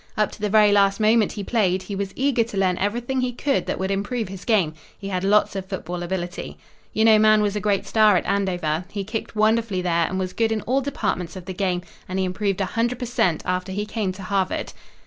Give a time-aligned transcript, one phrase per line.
[0.17, 3.31] Up to the very last moment he played, he was eager to learn everything he
[3.31, 4.73] could that would improve his game.
[4.97, 6.57] He had lots of football ability.
[6.91, 8.85] "You know Mahan was a great star at Andover.
[8.89, 12.25] He kicked wonderfully there and was good in all departments of the game, and he
[12.25, 13.43] improved a hundred per cent.
[13.45, 14.73] after he came to Harvard."